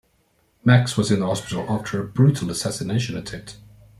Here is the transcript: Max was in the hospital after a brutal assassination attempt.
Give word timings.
Max 0.65 0.97
was 0.97 1.11
in 1.11 1.19
the 1.19 1.27
hospital 1.27 1.63
after 1.69 2.01
a 2.01 2.07
brutal 2.07 2.49
assassination 2.49 3.15
attempt. 3.15 3.57